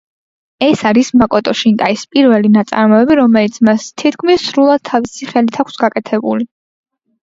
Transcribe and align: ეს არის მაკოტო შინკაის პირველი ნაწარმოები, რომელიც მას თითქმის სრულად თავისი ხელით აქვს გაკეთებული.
ეს 0.67 0.79
არის 0.91 1.11
მაკოტო 1.21 1.53
შინკაის 1.59 2.07
პირველი 2.15 2.51
ნაწარმოები, 2.57 3.21
რომელიც 3.23 3.63
მას 3.71 3.89
თითქმის 4.05 4.51
სრულად 4.51 4.87
თავისი 4.93 5.33
ხელით 5.35 5.65
აქვს 5.67 5.83
გაკეთებული. 5.87 6.55